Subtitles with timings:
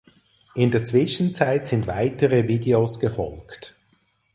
[0.55, 3.75] In der Zwischenzeit sind weitere Videos gefolgt.